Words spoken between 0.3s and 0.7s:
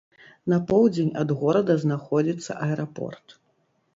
На